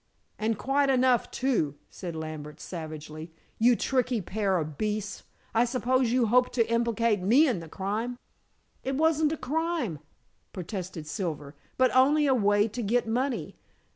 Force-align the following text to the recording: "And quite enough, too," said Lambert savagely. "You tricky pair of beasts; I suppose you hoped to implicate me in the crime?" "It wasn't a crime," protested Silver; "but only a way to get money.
"And 0.39 0.57
quite 0.57 0.89
enough, 0.89 1.29
too," 1.29 1.75
said 1.91 2.15
Lambert 2.15 2.59
savagely. 2.59 3.31
"You 3.59 3.75
tricky 3.75 4.19
pair 4.19 4.57
of 4.57 4.75
beasts; 4.75 5.21
I 5.53 5.63
suppose 5.63 6.11
you 6.11 6.25
hoped 6.25 6.53
to 6.53 6.67
implicate 6.73 7.21
me 7.21 7.47
in 7.47 7.59
the 7.59 7.69
crime?" 7.69 8.17
"It 8.83 8.95
wasn't 8.95 9.31
a 9.31 9.37
crime," 9.37 9.99
protested 10.53 11.05
Silver; 11.05 11.53
"but 11.77 11.95
only 11.95 12.25
a 12.25 12.33
way 12.33 12.67
to 12.67 12.81
get 12.81 13.07
money. 13.07 13.57